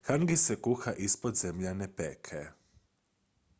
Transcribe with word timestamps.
hangi 0.07 0.37
se 0.37 0.55
kuha 0.63 0.91
ispod 1.07 1.33
zemljane 1.41 1.87
peke 1.97 2.41